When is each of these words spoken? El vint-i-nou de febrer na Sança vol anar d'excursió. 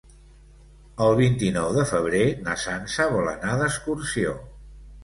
El 1.07 1.13
vint-i-nou 1.19 1.69
de 1.77 1.85
febrer 1.91 2.23
na 2.49 2.59
Sança 2.65 3.09
vol 3.19 3.33
anar 3.39 3.57
d'excursió. 3.63 4.37